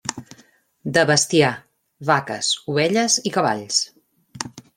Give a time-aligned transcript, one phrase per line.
[0.95, 1.51] De bestiar,
[2.11, 3.83] vaques, ovelles i cavalls.